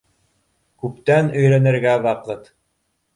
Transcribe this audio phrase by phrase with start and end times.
[0.85, 2.49] Күптән өйрәнергә ваҡыт.